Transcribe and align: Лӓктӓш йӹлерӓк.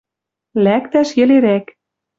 Лӓктӓш 0.63 1.09
йӹлерӓк. 1.17 1.65